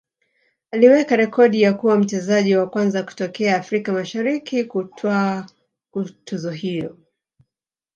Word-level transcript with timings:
aliweka 0.71 1.15
rekodi 1.15 1.61
ya 1.61 1.73
kuwa 1.73 1.97
mchezaji 1.99 2.55
wa 2.55 2.69
kwanza 2.69 3.03
kutokea 3.03 3.55
Afrika 3.57 3.91
Mashariki 3.93 4.63
kutwaa 4.63 5.45
tuzo 6.25 6.51
hiyo 6.51 6.97